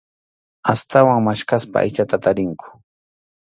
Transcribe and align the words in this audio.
Astawan 0.71 1.21
maskhaspa 1.27 1.77
aychata 1.83 2.21
tarinku. 2.29 2.67